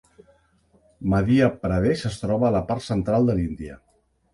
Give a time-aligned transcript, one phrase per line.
[1.11, 3.83] Madhya Pradesh es troba a la part central de l'Índia.